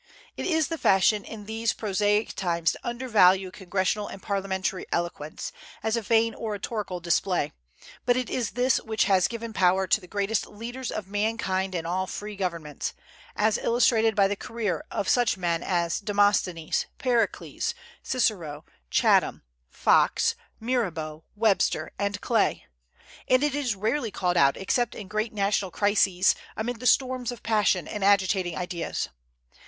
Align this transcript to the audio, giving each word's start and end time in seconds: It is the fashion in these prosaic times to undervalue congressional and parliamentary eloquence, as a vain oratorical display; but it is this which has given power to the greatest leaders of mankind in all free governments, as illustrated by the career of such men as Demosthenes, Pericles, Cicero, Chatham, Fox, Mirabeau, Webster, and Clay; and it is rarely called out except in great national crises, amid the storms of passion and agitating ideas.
It 0.35 0.47
is 0.47 0.69
the 0.69 0.79
fashion 0.79 1.23
in 1.23 1.45
these 1.45 1.73
prosaic 1.73 2.33
times 2.33 2.71
to 2.71 2.79
undervalue 2.83 3.51
congressional 3.51 4.07
and 4.07 4.19
parliamentary 4.19 4.87
eloquence, 4.91 5.51
as 5.83 5.95
a 5.95 6.01
vain 6.01 6.33
oratorical 6.33 6.99
display; 6.99 7.51
but 8.07 8.17
it 8.17 8.27
is 8.27 8.53
this 8.57 8.77
which 8.81 9.03
has 9.03 9.27
given 9.27 9.53
power 9.53 9.85
to 9.85 10.01
the 10.01 10.07
greatest 10.07 10.47
leaders 10.47 10.89
of 10.91 11.07
mankind 11.07 11.75
in 11.75 11.85
all 11.85 12.07
free 12.07 12.35
governments, 12.35 12.95
as 13.35 13.59
illustrated 13.59 14.15
by 14.15 14.27
the 14.27 14.35
career 14.35 14.83
of 14.89 15.07
such 15.07 15.37
men 15.37 15.61
as 15.61 15.99
Demosthenes, 15.99 16.87
Pericles, 16.97 17.75
Cicero, 18.01 18.65
Chatham, 18.89 19.43
Fox, 19.69 20.33
Mirabeau, 20.59 21.25
Webster, 21.35 21.91
and 21.99 22.19
Clay; 22.21 22.65
and 23.27 23.43
it 23.43 23.53
is 23.53 23.75
rarely 23.75 24.09
called 24.09 24.35
out 24.35 24.57
except 24.57 24.95
in 24.95 25.07
great 25.07 25.31
national 25.31 25.69
crises, 25.69 26.33
amid 26.57 26.79
the 26.79 26.87
storms 26.87 27.31
of 27.31 27.43
passion 27.43 27.87
and 27.87 28.03
agitating 28.03 28.57
ideas. 28.57 29.07